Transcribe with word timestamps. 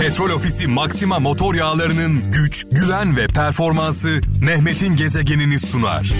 Petrol 0.00 0.30
Ofisi 0.30 0.66
Maxima 0.66 1.18
motor 1.18 1.54
yağlarının 1.54 2.32
güç, 2.32 2.66
güven 2.70 3.16
ve 3.16 3.26
performansı 3.26 4.20
Mehmet'in 4.40 4.96
gezegenini 4.96 5.58
sunar. 5.58 6.12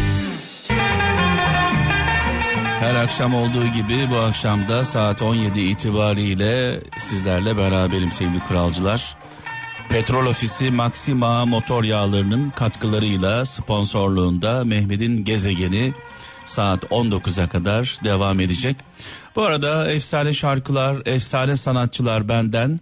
Her 2.80 2.94
akşam 2.94 3.34
olduğu 3.34 3.66
gibi 3.66 4.10
bu 4.10 4.16
akşam 4.16 4.68
da 4.68 4.84
saat 4.84 5.22
17 5.22 5.60
itibariyle 5.60 6.80
sizlerle 6.98 7.56
beraberim 7.56 8.12
sevgili 8.12 8.40
kralcılar. 8.48 9.16
Petrol 9.88 10.26
Ofisi 10.26 10.70
Maxima 10.70 11.46
motor 11.46 11.84
yağlarının 11.84 12.50
katkılarıyla 12.50 13.44
sponsorluğunda 13.44 14.64
Mehmet'in 14.64 15.24
gezegeni 15.24 15.94
saat 16.44 16.84
19'a 16.84 17.48
kadar 17.48 17.98
devam 18.04 18.40
edecek. 18.40 18.76
Bu 19.36 19.42
arada 19.42 19.90
efsane 19.90 20.34
şarkılar, 20.34 20.96
efsane 21.06 21.56
sanatçılar 21.56 22.28
benden. 22.28 22.80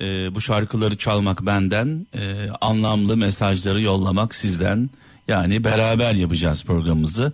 Ee, 0.00 0.34
bu 0.34 0.40
şarkıları 0.40 0.96
çalmak 0.96 1.46
benden, 1.46 2.06
ee, 2.14 2.48
anlamlı 2.60 3.16
mesajları 3.16 3.80
yollamak 3.80 4.34
sizden. 4.34 4.90
Yani 5.28 5.64
beraber 5.64 6.14
yapacağız 6.14 6.64
programımızı. 6.64 7.32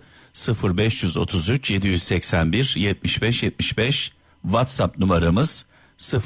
0533 0.63 1.71
781 1.71 2.73
75 2.77 3.43
75 3.43 4.11
WhatsApp 4.41 4.97
numaramız 4.99 5.65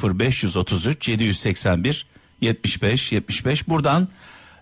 0533 0.04 1.08
781 1.08 2.06
75 2.42 3.12
75 3.12 3.68
buradan 3.68 4.08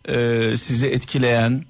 e, 0.08 0.54
sizi 0.58 0.88
etkileyen 0.88 1.66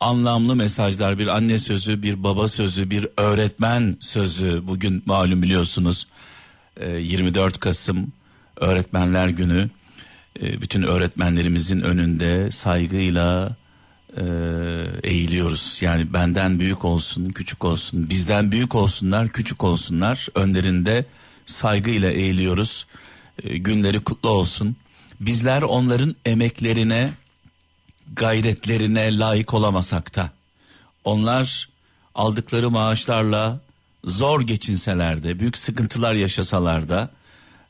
anlamlı 0.00 0.56
mesajlar 0.56 1.18
bir 1.18 1.26
anne 1.26 1.58
sözü 1.58 2.02
bir 2.02 2.22
baba 2.22 2.48
sözü 2.48 2.90
bir 2.90 3.08
öğretmen 3.16 3.96
sözü 4.00 4.66
bugün 4.66 5.02
malum 5.06 5.42
biliyorsunuz 5.42 6.06
e, 6.76 6.90
24 6.90 7.60
Kasım 7.60 8.12
öğretmenler 8.60 9.28
günü 9.28 9.70
e, 10.42 10.60
bütün 10.60 10.82
öğretmenlerimizin 10.82 11.80
önünde 11.80 12.50
saygıyla 12.50 13.56
e, 14.16 14.22
eğiliyoruz. 15.02 15.78
Yani 15.80 16.12
benden 16.12 16.58
büyük 16.58 16.84
olsun, 16.84 17.28
küçük 17.28 17.64
olsun, 17.64 18.10
bizden 18.10 18.52
büyük 18.52 18.74
olsunlar, 18.74 19.28
küçük 19.28 19.64
olsunlar. 19.64 20.28
Önlerinde 20.34 21.04
saygıyla 21.46 22.10
eğiliyoruz. 22.10 22.86
E, 23.42 23.58
günleri 23.58 24.00
kutlu 24.00 24.28
olsun. 24.28 24.76
Bizler 25.20 25.62
onların 25.62 26.16
emeklerine, 26.24 27.10
gayretlerine 28.12 29.18
layık 29.18 29.54
olamasak 29.54 30.16
da 30.16 30.30
onlar 31.04 31.68
aldıkları 32.14 32.70
maaşlarla 32.70 33.60
zor 34.04 34.40
geçinseler 34.40 35.22
de, 35.22 35.38
büyük 35.38 35.58
sıkıntılar 35.58 36.14
yaşasalar 36.14 36.88
da 36.88 37.10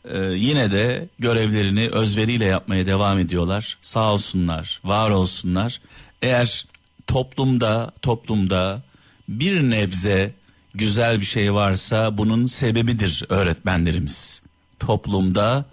e, 0.05 0.19
yine 0.19 0.71
de 0.71 1.09
görevlerini 1.19 1.89
özveriyle 1.89 2.45
yapmaya 2.45 2.87
devam 2.87 3.19
ediyorlar. 3.19 3.79
Sağ 3.83 4.13
olsunlar, 4.13 4.81
var 4.85 5.11
olsunlar. 5.11 5.81
Eğer 6.23 6.67
toplumda 7.07 7.93
toplumda 8.03 8.83
bir 9.29 9.71
nebze 9.71 10.35
güzel 10.75 11.21
bir 11.21 11.27
şey 11.27 11.55
varsa 11.55 12.19
bunun 12.19 12.47
sebebidir 12.47 13.25
öğretmenlerimiz. 13.29 14.43
Toplumda 14.81 15.65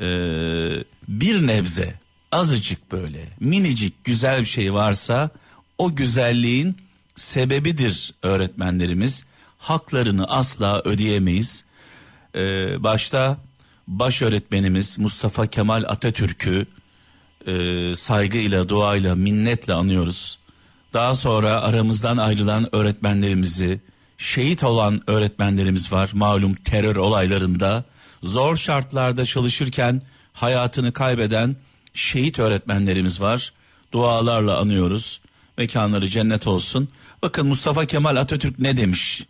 e, 0.00 0.06
bir 1.08 1.46
nebze 1.46 1.94
azıcık 2.32 2.92
böyle 2.92 3.24
minicik 3.40 4.04
güzel 4.04 4.40
bir 4.40 4.46
şey 4.46 4.74
varsa 4.74 5.30
o 5.78 5.96
güzelliğin 5.96 6.76
sebebidir 7.14 8.14
öğretmenlerimiz. 8.22 9.26
Haklarını 9.58 10.28
asla 10.28 10.82
ödeyemeyiz. 10.84 11.64
Ee, 12.34 12.82
başta 12.82 13.38
baş 13.86 14.22
öğretmenimiz 14.22 14.98
Mustafa 14.98 15.46
Kemal 15.46 15.84
Atatürk'ü 15.88 16.66
e, 17.46 17.92
saygıyla, 17.96 18.68
duayla, 18.68 19.14
minnetle 19.14 19.72
anıyoruz. 19.72 20.38
Daha 20.92 21.14
sonra 21.14 21.60
aramızdan 21.60 22.16
ayrılan 22.16 22.76
öğretmenlerimizi, 22.76 23.80
şehit 24.18 24.64
olan 24.64 25.02
öğretmenlerimiz 25.06 25.92
var 25.92 26.10
malum 26.14 26.54
terör 26.54 26.96
olaylarında. 26.96 27.84
Zor 28.22 28.56
şartlarda 28.56 29.24
çalışırken 29.24 30.02
hayatını 30.32 30.92
kaybeden 30.92 31.56
şehit 31.94 32.38
öğretmenlerimiz 32.38 33.20
var. 33.20 33.52
Dualarla 33.92 34.58
anıyoruz. 34.58 35.20
Mekanları 35.58 36.08
cennet 36.08 36.46
olsun. 36.46 36.88
Bakın 37.22 37.46
Mustafa 37.46 37.84
Kemal 37.84 38.16
Atatürk 38.16 38.58
ne 38.58 38.76
demiş? 38.76 39.26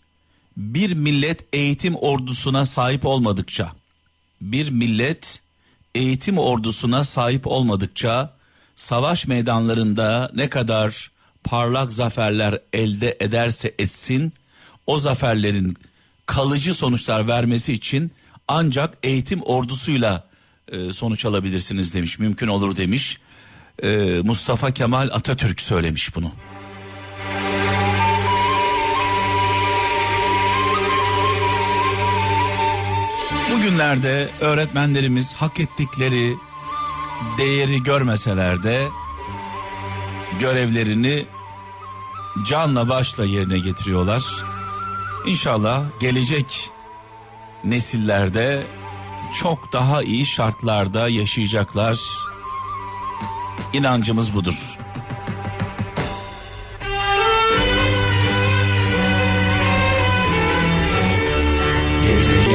Bir 0.56 0.94
millet 0.94 1.44
eğitim 1.52 1.94
ordusuna 1.94 2.66
sahip 2.66 3.06
olmadıkça, 3.06 3.72
bir 4.40 4.70
millet 4.70 5.42
eğitim 5.94 6.38
ordusuna 6.38 7.04
sahip 7.04 7.46
olmadıkça 7.46 8.36
savaş 8.76 9.26
meydanlarında 9.26 10.30
ne 10.34 10.48
kadar 10.48 11.10
parlak 11.44 11.92
zaferler 11.92 12.60
elde 12.72 13.16
ederse 13.20 13.74
etsin 13.78 14.32
o 14.86 14.98
zaferlerin 14.98 15.76
kalıcı 16.26 16.74
sonuçlar 16.74 17.28
vermesi 17.28 17.72
için 17.72 18.12
ancak 18.48 18.98
eğitim 19.02 19.40
ordusuyla 19.42 20.28
e, 20.72 20.92
sonuç 20.92 21.24
alabilirsiniz 21.24 21.94
demiş 21.94 22.18
mümkün 22.18 22.48
olur 22.48 22.76
demiş 22.76 23.18
e, 23.82 23.88
Mustafa 24.24 24.70
Kemal 24.70 25.08
Atatürk 25.12 25.60
söylemiş 25.60 26.16
bunu. 26.16 26.32
Bugünlerde 33.50 34.30
öğretmenlerimiz 34.40 35.34
hak 35.34 35.60
ettikleri 35.60 36.36
değeri 37.38 37.82
görmeseler 37.82 38.62
de 38.62 38.82
görevlerini 40.38 41.26
canla 42.44 42.88
başla 42.88 43.24
yerine 43.24 43.58
getiriyorlar. 43.58 44.24
İnşallah 45.26 45.84
gelecek 46.00 46.70
nesillerde 47.64 48.66
çok 49.34 49.72
daha 49.72 50.02
iyi 50.02 50.26
şartlarda 50.26 51.08
yaşayacaklar. 51.08 51.98
İnancımız 53.72 54.34
budur. 54.34 54.78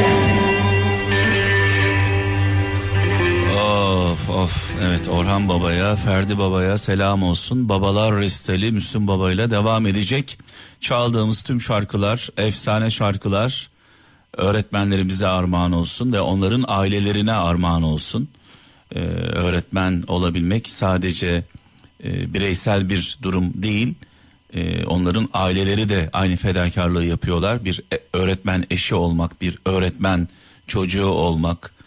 Of 0.02 0.21
evet 5.02 5.10
Orhan 5.10 5.50
Baba'ya 5.50 5.96
Ferdi 5.96 6.38
Baba'ya 6.38 6.78
selam 6.78 7.24
olsun. 7.24 7.70
Babalar 7.70 8.16
Resteli 8.16 8.72
Müslüm 8.72 9.08
Baba'yla 9.08 9.52
devam 9.52 9.88
edecek. 9.88 10.38
Çaldığımız 10.80 11.44
tüm 11.44 11.62
şarkılar 11.62 12.30
efsane 12.38 12.92
şarkılar 12.92 13.70
öğretmenlerimize 14.38 15.28
armağan 15.28 15.72
olsun 15.72 16.14
ve 16.14 16.22
onların 16.22 16.66
ailelerine 16.68 17.32
armağan 17.32 17.84
olsun. 17.84 18.30
Ee, 18.96 19.00
öğretmen 19.00 20.04
olabilmek 20.08 20.70
sadece 20.70 21.44
e, 22.04 22.34
bireysel 22.34 22.90
bir 22.90 23.18
durum 23.22 23.54
değil. 23.56 23.94
Ee, 24.54 24.86
onların 24.86 25.30
aileleri 25.34 25.90
de 25.90 26.10
aynı 26.14 26.36
fedakarlığı 26.36 27.06
yapıyorlar. 27.06 27.66
Bir 27.66 27.82
e, 27.94 28.00
öğretmen 28.14 28.66
eşi 28.70 28.96
olmak, 28.96 29.42
bir 29.42 29.58
öğretmen 29.66 30.28
çocuğu 30.68 31.08
olmak, 31.08 31.74
e, 31.80 31.81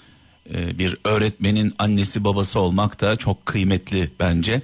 bir 0.50 0.96
öğretmenin 1.04 1.72
annesi 1.78 2.24
babası 2.24 2.60
olmak 2.60 3.00
da 3.00 3.16
çok 3.16 3.46
kıymetli 3.46 4.10
bence. 4.20 4.62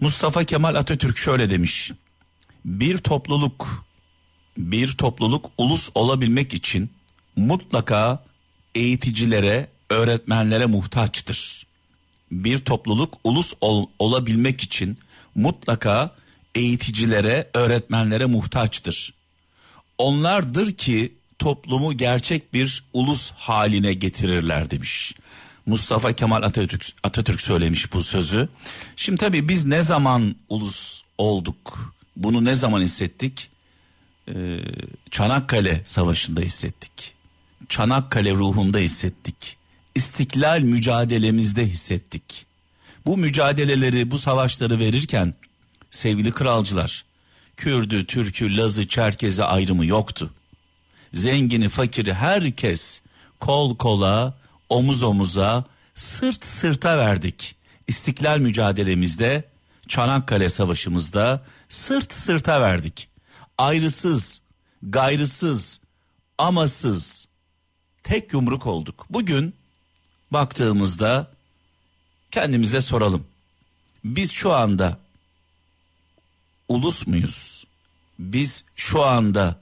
Mustafa 0.00 0.44
Kemal 0.44 0.74
Atatürk 0.74 1.16
şöyle 1.16 1.50
demiş. 1.50 1.92
Bir 2.64 2.98
topluluk 2.98 3.86
bir 4.58 4.92
topluluk 4.92 5.50
ulus 5.58 5.90
olabilmek 5.94 6.54
için 6.54 6.90
mutlaka 7.36 8.24
eğiticilere, 8.74 9.68
öğretmenlere 9.90 10.66
muhtaçtır. 10.66 11.66
Bir 12.32 12.58
topluluk 12.58 13.14
ulus 13.24 13.52
ol, 13.60 13.86
olabilmek 13.98 14.60
için 14.60 14.98
mutlaka 15.34 16.14
eğiticilere, 16.54 17.50
öğretmenlere 17.54 18.26
muhtaçtır. 18.26 19.14
Onlardır 19.98 20.72
ki 20.72 21.14
toplumu 21.46 21.92
gerçek 21.92 22.54
bir 22.54 22.84
ulus 22.92 23.30
haline 23.30 23.94
getirirler 23.94 24.70
demiş. 24.70 25.14
Mustafa 25.66 26.12
Kemal 26.12 26.42
Atatürk, 26.42 26.86
Atatürk 27.02 27.40
söylemiş 27.40 27.92
bu 27.92 28.02
sözü. 28.02 28.48
Şimdi 28.96 29.18
tabii 29.18 29.48
biz 29.48 29.64
ne 29.64 29.82
zaman 29.82 30.36
ulus 30.48 31.02
olduk? 31.18 31.94
Bunu 32.16 32.44
ne 32.44 32.54
zaman 32.54 32.80
hissettik? 32.80 33.50
Ee, 34.28 34.58
Çanakkale 35.10 35.82
Savaşı'nda 35.84 36.40
hissettik. 36.40 37.14
Çanakkale 37.68 38.32
ruhunda 38.32 38.78
hissettik. 38.78 39.56
İstiklal 39.94 40.60
mücadelemizde 40.60 41.66
hissettik. 41.66 42.46
Bu 43.06 43.16
mücadeleleri, 43.16 44.10
bu 44.10 44.18
savaşları 44.18 44.78
verirken 44.78 45.34
sevgili 45.90 46.32
kralcılar, 46.32 47.04
Kürdü, 47.56 48.06
Türkü, 48.06 48.56
Lazı, 48.56 48.88
Çerkezi 48.88 49.44
ayrımı 49.44 49.86
yoktu. 49.86 50.30
Zengini, 51.14 51.68
fakiri 51.68 52.14
herkes 52.14 53.02
kol 53.40 53.76
kola 53.76 54.34
omuz 54.68 55.02
omuza, 55.02 55.64
sırt 55.94 56.44
sırta 56.44 56.98
verdik. 56.98 57.56
İstiklal 57.88 58.38
mücadelemizde, 58.38 59.44
Çanakkale 59.88 60.48
Savaşımızda 60.48 61.44
sırt 61.68 62.12
sırta 62.12 62.60
verdik. 62.60 63.08
Ayrısız, 63.58 64.40
gayrısız, 64.82 65.80
amasız 66.38 67.28
tek 68.02 68.32
yumruk 68.32 68.66
olduk. 68.66 69.06
Bugün 69.10 69.54
baktığımızda 70.30 71.30
kendimize 72.30 72.80
soralım. 72.80 73.26
Biz 74.04 74.32
şu 74.32 74.52
anda 74.54 74.98
ulus 76.68 77.06
muyuz? 77.06 77.64
Biz 78.18 78.64
şu 78.76 79.04
anda 79.04 79.60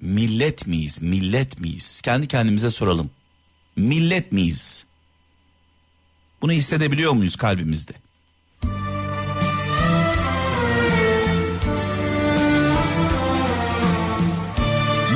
millet 0.00 0.66
miyiz? 0.66 1.02
Millet 1.02 1.60
miyiz? 1.60 2.00
Kendi 2.00 2.28
kendimize 2.28 2.70
soralım. 2.70 3.10
Millet 3.76 4.32
miyiz? 4.32 4.86
Bunu 6.42 6.52
hissedebiliyor 6.52 7.12
muyuz 7.12 7.36
kalbimizde? 7.36 7.92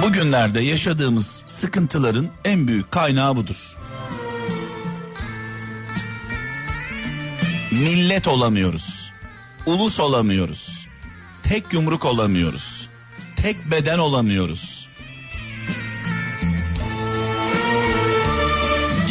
Bugünlerde 0.02 0.62
yaşadığımız 0.62 1.44
sıkıntıların 1.46 2.28
en 2.44 2.68
büyük 2.68 2.92
kaynağı 2.92 3.36
budur. 3.36 3.76
Millet 7.72 8.28
olamıyoruz. 8.28 9.12
Ulus 9.66 10.00
olamıyoruz. 10.00 10.86
Tek 11.42 11.72
yumruk 11.72 12.04
olamıyoruz. 12.04 12.88
Tek 13.36 13.70
beden 13.70 13.98
olamıyoruz. 13.98 14.73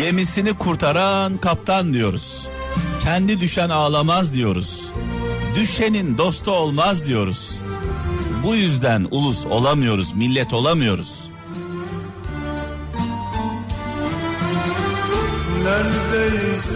Gemisini 0.04 0.54
kurtaran 0.54 1.38
kaptan 1.38 1.94
diyoruz. 1.94 2.48
Kendi 3.04 3.40
düşen 3.42 3.70
ağlamaz 3.70 4.34
diyoruz. 4.34 4.92
Düşenin 5.56 6.18
dostu 6.18 6.52
olmaz 6.52 7.06
diyoruz. 7.06 7.60
Bu 8.44 8.56
yüzden 8.56 9.08
ulus 9.12 9.46
olamıyoruz, 9.46 10.14
millet 10.16 10.54
olamıyoruz. 10.54 11.30
Neredeysen 15.64 16.74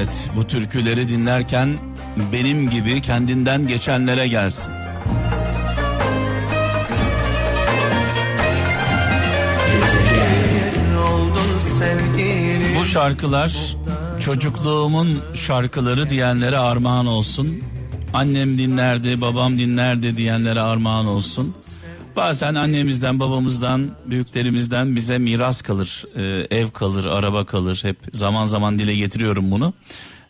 Evet 0.00 0.30
bu 0.36 0.46
türküleri 0.46 1.08
dinlerken 1.08 1.68
benim 2.32 2.70
gibi 2.70 3.00
kendinden 3.00 3.66
geçenlere 3.66 4.28
gelsin. 4.28 4.72
Bu 12.80 12.84
şarkılar 12.84 13.76
çocukluğumun 14.20 15.18
şarkıları 15.34 16.10
diyenlere 16.10 16.58
armağan 16.58 17.06
olsun. 17.06 17.62
Annem 18.14 18.58
dinlerdi, 18.58 19.20
babam 19.20 19.58
dinlerdi 19.58 20.16
diyenlere 20.16 20.60
armağan 20.60 21.06
olsun. 21.06 21.54
Bazen 22.16 22.54
annemizden, 22.54 23.20
babamızdan, 23.20 23.90
büyüklerimizden 24.06 24.96
bize 24.96 25.18
miras 25.18 25.62
kalır. 25.62 26.04
Ee, 26.16 26.56
ev 26.58 26.70
kalır, 26.70 27.04
araba 27.04 27.46
kalır. 27.46 27.80
Hep 27.82 27.96
zaman 28.12 28.44
zaman 28.44 28.78
dile 28.78 28.96
getiriyorum 28.96 29.50
bunu. 29.50 29.74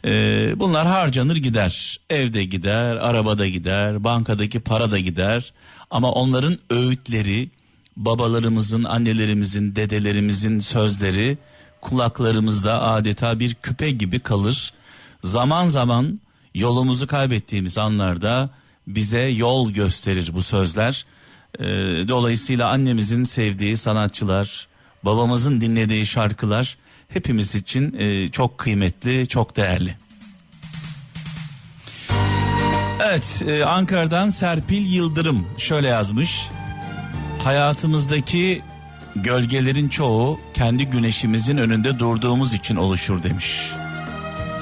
Ee, 0.05 0.53
bunlar 0.57 0.87
harcanır 0.87 1.37
gider. 1.37 2.01
Evde 2.11 2.45
gider, 2.45 2.97
arabada 2.97 3.47
gider, 3.47 4.05
bankadaki 4.05 4.61
para 4.61 4.91
da 4.91 4.99
gider. 4.99 5.53
Ama 5.91 6.13
onların 6.13 6.59
öğütleri, 6.71 7.51
babalarımızın, 7.97 8.85
annelerimizin, 8.85 9.77
dedelerimizin 9.77 10.59
sözleri 10.59 11.39
kulaklarımızda 11.81 12.83
adeta 12.83 13.41
bir 13.41 13.55
küpe 13.55 13.91
gibi 13.91 14.21
kalır. 14.21 14.73
Zaman 15.23 15.69
zaman 15.69 16.21
yolumuzu 16.55 17.07
kaybettiğimiz 17.07 17.79
anlarda 17.79 18.51
bize 18.87 19.29
yol 19.29 19.71
gösterir 19.71 20.31
bu 20.35 20.43
sözler. 20.43 21.07
Ee, 21.59 21.65
dolayısıyla 22.09 22.69
annemizin 22.69 23.25
sevdiği 23.25 23.77
sanatçılar, 23.77 24.69
babamızın 25.05 25.61
dinlediği 25.61 26.07
şarkılar 26.07 26.77
hepimiz 27.09 27.55
için 27.55 27.95
e, 27.99 28.29
çok 28.29 28.59
kıymetli, 28.59 29.29
çok 29.29 29.57
değerli. 29.57 29.97
Evet, 33.05 33.43
e, 33.47 33.65
Ankara'dan 33.65 34.31
Serpil 34.31 34.93
Yıldırım 34.93 35.47
şöyle 35.59 35.89
yazmış. 35.89 36.49
Hayatımızdaki 37.45 38.63
gölgelerin 39.17 39.89
çoğu 39.89 40.41
kendi 40.55 40.87
güneşimizin 40.87 41.57
önünde 41.57 41.99
durduğumuz 41.99 42.55
için 42.55 42.77
oluşur 42.77 43.23
demiş. 43.23 43.73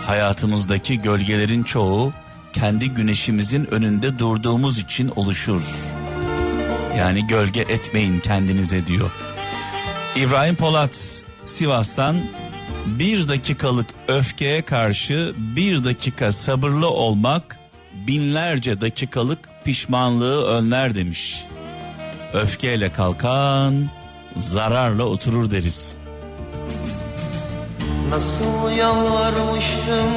Hayatımızdaki 0.06 1.00
gölgelerin 1.00 1.62
çoğu 1.62 2.12
kendi 2.52 2.90
güneşimizin 2.90 3.64
önünde 3.64 4.18
durduğumuz 4.18 4.78
için 4.78 5.08
oluşur. 5.16 5.62
Yani 6.96 7.26
gölge 7.26 7.60
etmeyin 7.60 8.18
kendinize 8.18 8.86
diyor. 8.86 9.10
İbrahim 10.16 10.56
Polat 10.56 11.22
Sivas'tan 11.46 12.16
bir 12.86 13.28
dakikalık 13.28 13.86
öfkeye 14.08 14.62
karşı 14.62 15.34
bir 15.36 15.84
dakika 15.84 16.32
sabırlı 16.32 16.90
olmak 16.90 17.58
binlerce 18.06 18.80
dakikalık 18.80 19.38
pişmanlığı 19.64 20.44
önler 20.46 20.94
demiş. 20.94 21.44
Öfkeyle 22.34 22.92
kalkan 22.92 23.88
zararla 24.36 25.04
oturur 25.04 25.50
deriz. 25.50 25.94
Nasıl 28.10 28.76
yalvarmıştım 28.78 30.10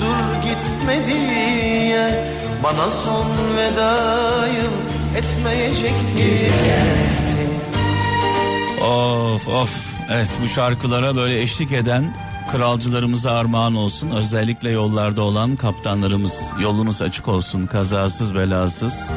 dur 0.00 0.42
gitme 0.42 1.06
diye 1.06 2.32
Bana 2.62 2.90
son 2.90 3.26
vedayı 3.56 4.70
etmeyecekti 5.16 6.50
Of 8.82 9.48
of 9.48 9.78
evet 10.10 10.30
bu 10.42 10.48
şarkılara 10.48 11.16
böyle 11.16 11.40
eşlik 11.40 11.72
eden 11.72 12.14
kralcılarımıza 12.52 13.30
armağan 13.30 13.74
olsun. 13.74 14.10
Özellikle 14.10 14.70
yollarda 14.70 15.22
olan 15.22 15.56
kaptanlarımız 15.56 16.52
yolunuz 16.60 17.02
açık 17.02 17.28
olsun 17.28 17.66
kazasız 17.66 18.34
belasız. 18.34 19.10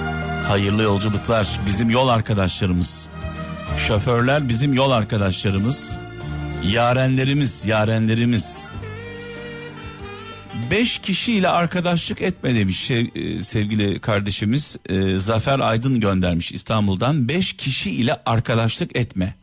Hayırlı 0.47 0.83
yolculuklar 0.83 1.59
bizim 1.65 1.89
yol 1.89 2.07
arkadaşlarımız. 2.07 3.07
Şoförler 3.77 4.49
bizim 4.49 4.73
yol 4.73 4.91
arkadaşlarımız. 4.91 5.99
Yarenlerimiz, 6.63 7.65
yarenlerimiz. 7.65 8.64
Beş 10.71 10.99
kişiyle 10.99 11.49
arkadaşlık 11.49 12.21
etme 12.21 12.55
demiş 12.55 12.91
e, 12.91 13.41
sevgili 13.41 13.99
kardeşimiz 13.99 14.77
e, 14.89 15.19
Zafer 15.19 15.59
Aydın 15.59 15.99
göndermiş 15.99 16.51
İstanbul'dan. 16.51 17.27
Beş 17.27 17.53
kişi 17.53 17.91
ile 17.91 18.21
arkadaşlık 18.25 18.95
etme. 18.95 19.35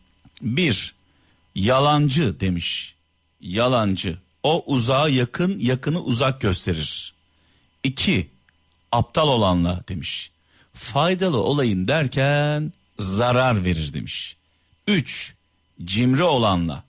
Bir, 0.42 0.94
yalancı 1.54 2.40
demiş. 2.40 2.94
Yalancı. 3.40 4.18
O 4.42 4.64
uzağa 4.66 5.08
yakın, 5.08 5.58
yakını 5.58 6.02
uzak 6.02 6.40
gösterir. 6.40 7.14
İki, 7.84 8.30
aptal 8.92 9.28
olanla 9.28 9.84
demiş. 9.88 10.30
Faydalı 10.74 11.42
olayım 11.42 11.88
derken 11.88 12.72
zarar 12.98 13.64
verir 13.64 13.94
demiş. 13.94 14.36
Üç, 14.86 15.34
cimri 15.84 16.22
olanla. 16.22 16.84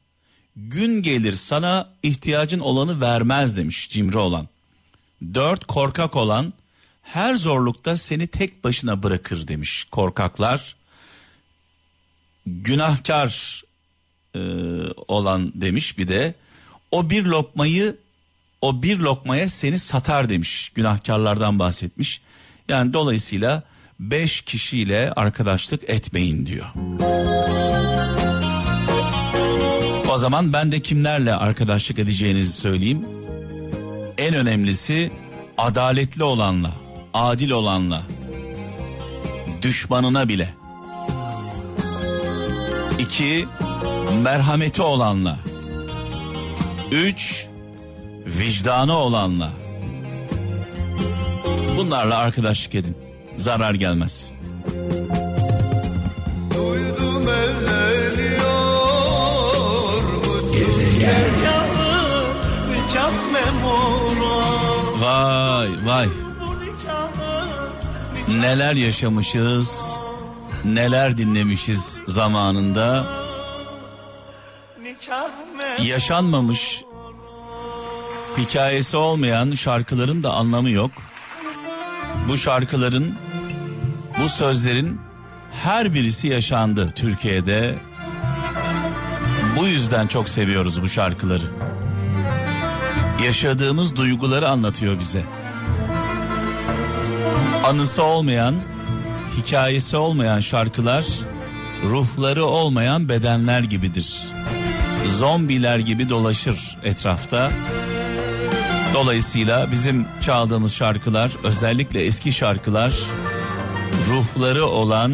Gün 0.56 1.02
gelir 1.02 1.36
sana 1.36 1.90
ihtiyacın 2.04 2.60
olanı 2.60 3.02
vermez 3.02 3.58
demiş 3.58 3.90
cimri 3.90 4.18
olan. 4.18 4.48
Dört, 5.34 5.66
korkak 5.66 6.16
olan 6.16 6.54
her 7.02 7.36
zorlukta 7.36 7.98
seni 7.98 8.28
tek 8.28 8.64
başına 8.64 9.04
bırakır 9.04 9.48
demiş 9.48 9.84
korkaklar. 9.92 10.76
Günahkar 12.46 13.64
e, 14.36 14.40
olan 15.08 15.52
demiş 15.56 15.98
bir 15.98 16.08
de 16.08 16.36
o 16.92 17.10
bir 17.10 17.24
lokmayı 17.24 17.98
o 18.62 18.84
bir 18.84 19.00
lokmaya 19.00 19.50
seni 19.50 19.80
satar 19.80 20.30
demiş 20.30 20.70
günahkarlardan 20.70 21.60
bahsetmiş. 21.60 22.22
Yani 22.70 22.94
dolayısıyla 22.94 23.64
beş 24.00 24.42
kişiyle 24.42 25.12
arkadaşlık 25.12 25.90
etmeyin 25.90 26.46
diyor. 26.46 26.66
O 30.14 30.18
zaman 30.18 30.54
ben 30.54 30.72
de 30.72 30.80
kimlerle 30.80 31.36
arkadaşlık 31.36 32.00
edeceğinizi 32.00 32.54
söyleyeyim. 32.54 33.06
En 34.18 34.36
önemlisi 34.36 35.12
adaletli 35.58 36.24
olanla, 36.24 36.72
adil 37.14 37.52
olanla, 37.52 38.02
düşmanına 39.62 40.30
bile. 40.30 40.50
İki, 43.00 43.48
merhameti 44.24 44.82
olanla. 44.82 45.38
Üç, 46.92 47.48
vicdanı 48.26 48.98
olanla. 48.98 49.52
Bunlarla 51.78 52.18
arkadaşlık 52.18 52.76
edin. 52.76 52.98
Zarar 53.36 53.74
gelmez. 53.74 54.34
Duydum 56.56 57.28
evleniyor 57.28 57.73
Vay 65.64 65.72
vay. 65.86 66.10
Neler 68.28 68.76
yaşamışız, 68.76 70.00
neler 70.66 71.18
dinlemişiz 71.18 72.02
zamanında. 72.08 73.06
Yaşanmamış, 75.82 76.84
hikayesi 78.38 78.98
olmayan 78.98 79.52
şarkıların 79.52 80.24
da 80.24 80.34
anlamı 80.34 80.70
yok. 80.70 80.92
Bu 82.30 82.38
şarkıların, 82.38 83.16
bu 84.24 84.30
sözlerin 84.30 85.02
her 85.64 85.94
birisi 85.94 86.28
yaşandı 86.28 86.94
Türkiye'de. 86.96 87.76
Bu 89.58 89.66
yüzden 89.66 90.08
çok 90.08 90.30
seviyoruz 90.30 90.82
bu 90.82 90.90
şarkıları. 90.90 91.46
Yaşadığımız 93.24 93.96
duyguları 93.96 94.50
anlatıyor 94.50 95.00
bize. 95.00 95.24
Anısı 97.64 98.04
olmayan, 98.04 98.56
hikayesi 99.38 99.98
olmayan 99.98 100.40
şarkılar 100.40 101.06
ruhları 101.84 102.46
olmayan 102.46 103.10
bedenler 103.10 103.60
gibidir. 103.60 104.28
Zombiler 105.18 105.80
gibi 105.80 106.10
dolaşır 106.10 106.78
etrafta. 106.84 107.52
Dolayısıyla 108.94 109.72
bizim 109.72 110.06
çaldığımız 110.22 110.74
şarkılar 110.74 111.32
özellikle 111.44 112.04
eski 112.04 112.34
şarkılar 112.34 112.94
ruhları 114.10 114.66
olan 114.66 115.14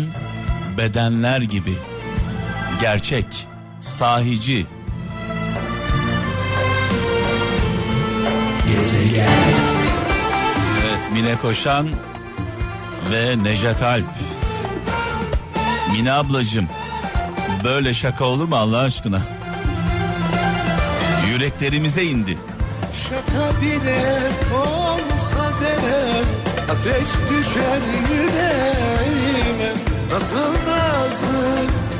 bedenler 0.78 1.42
gibi. 1.42 1.74
Gerçek, 2.82 3.26
sahici. 3.82 4.66
Evet 10.86 11.12
Mine 11.14 11.38
Koşan 11.42 11.90
ve 13.12 13.44
Nejat 13.44 13.84
Alp. 13.84 14.06
Mine 15.92 16.14
ablacım 16.14 16.68
böyle 17.64 17.94
şaka 17.94 18.26
olur 18.26 18.46
mu 18.48 18.56
Allah 18.56 18.80
aşkına? 18.80 19.22
Yüreklerimize 21.32 22.04
indi. 22.04 22.38
Şaka 22.94 23.62
bile 23.62 24.20
olsa 24.56 25.52
denem 25.62 26.26
Ateş 26.72 27.10
düşer 27.30 27.80
yüreğime 28.12 29.72
Nasıl 30.14 30.54
razı 30.68 31.38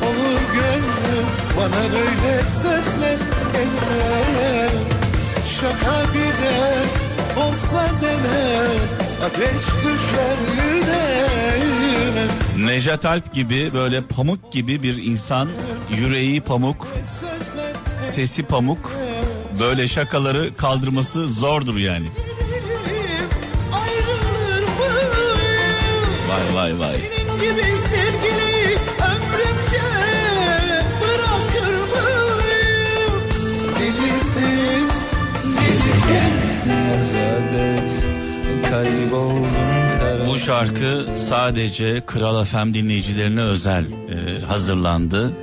olur 0.04 0.42
gönlüm 0.54 1.26
Bana 1.58 1.92
böyle 1.92 2.48
sözler 2.48 3.18
etme 3.62 4.70
Şaka 5.60 6.14
bile 6.14 6.76
olsa 7.38 7.86
denem 8.02 9.09
Ateş 9.26 9.66
düşer 9.78 10.38
yüreğime 10.64 12.28
Nejat 12.58 13.06
Alp 13.06 13.34
gibi 13.34 13.70
böyle 13.74 14.02
pamuk 14.02 14.52
gibi 14.54 14.84
bir 14.84 15.04
insan 15.06 15.50
yüreği 15.98 16.42
pamuk, 16.42 16.88
sesi 18.02 18.44
pamuk 18.44 18.92
böyle 19.60 19.88
şakaları 19.88 20.56
kaldırması 20.56 21.28
zordur 21.30 21.78
yani. 21.78 22.08
Vay 26.30 26.56
vay 26.56 26.80
vay. 26.80 26.96
Senin 27.18 27.36
gibi 27.40 27.66
sevgili 27.90 28.78
ömrümce 29.00 29.86
bırakır 31.02 31.74
mıyım? 31.74 33.24
Delisin, 33.80 34.88
Nezadet 36.68 37.89
kayboldum 37.89 37.89
karanlık 37.89 37.89
Bu 40.28 40.38
şarkı 40.40 41.06
sadece 41.16 42.02
Kral 42.06 42.44
FM 42.44 42.74
dinleyicilerine 42.74 43.42
özel 43.42 43.84
e, 43.84 44.46
hazırlandı. 44.46 45.34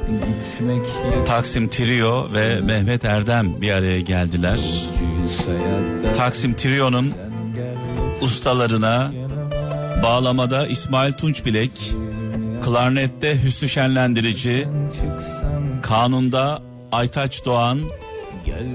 Taksim 1.26 1.68
Trio 1.68 2.28
ve 2.34 2.60
Mehmet 2.60 3.04
Erdem 3.04 3.60
bir 3.60 3.70
araya 3.70 4.00
geldiler. 4.00 4.60
Taksim 6.16 6.54
Trio'nun 6.54 7.12
ustalarına 8.22 9.12
bağlamada 10.02 10.66
İsmail 10.66 11.12
Tunçbilek, 11.12 11.94
klarnette 12.62 13.42
Hüsnü 13.42 13.68
Şenlendirici, 13.68 14.68
kanunda 15.82 16.62
Aytaç 16.92 17.44
Doğan, 17.44 17.80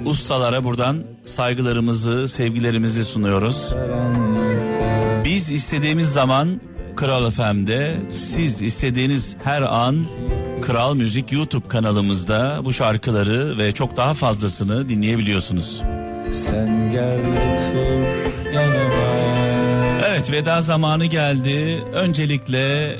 ustalara 0.06 0.64
buradan 0.64 1.04
saygılarımızı, 1.26 2.28
sevgilerimizi 2.28 3.06
sunuyoruz. 3.06 3.76
Biz 5.26 5.52
istediğimiz 5.52 6.12
zaman 6.12 6.62
Kral 6.96 7.30
FM'de, 7.30 7.96
siz 8.14 8.62
istediğiniz 8.62 9.36
her 9.44 9.62
an 9.62 10.06
Kral 10.62 10.96
Müzik 10.96 11.32
YouTube 11.32 11.68
kanalımızda 11.68 12.60
bu 12.66 12.74
şarkıları 12.74 13.58
ve 13.58 13.72
çok 13.72 13.98
daha 13.98 14.14
fazlasını 14.14 14.90
dinleyebiliyorsunuz. 14.90 15.84
sen 16.46 16.92
gel 16.92 17.20
otur 17.20 18.06
yanıma 18.54 19.02
Evet 20.08 20.32
veda 20.32 20.62
zamanı 20.62 21.06
geldi. 21.06 21.84
Öncelikle 21.94 22.96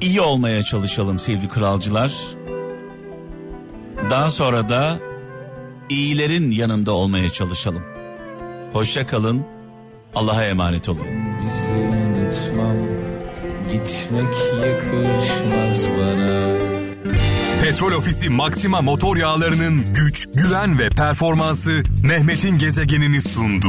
iyi 0.00 0.20
olmaya 0.20 0.62
çalışalım 0.62 1.18
sevgili 1.18 1.48
kralcılar. 1.48 2.12
Daha 4.10 4.30
sonra 4.30 4.68
da 4.68 4.98
iyilerin 5.88 6.50
yanında 6.50 6.92
olmaya 6.92 7.30
çalışalım. 7.30 7.82
Hoşça 8.72 9.06
kalın. 9.06 9.46
Allah'a 10.14 10.44
emanet 10.44 10.88
olun. 10.88 11.06
bizi 11.46 11.72
unutmam 11.72 12.76
gitmek 13.72 14.34
yakışmaz 14.66 15.84
bana 15.98 16.54
Petrol 17.62 17.92
Ofisi 17.92 18.28
Maxima 18.28 18.80
motor 18.80 19.16
yağlarının 19.16 19.84
güç, 19.94 20.28
güven 20.34 20.78
ve 20.78 20.88
performansı 20.88 21.82
Mehmet'in 22.02 22.58
gezegenini 22.58 23.22
sundu. 23.22 23.66